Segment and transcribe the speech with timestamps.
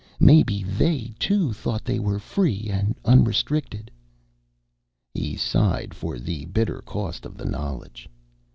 [0.19, 3.91] Maybe they, too, thought they were free and unrestricted!"
[5.13, 8.09] He sighed for the bitter cost of knowledge.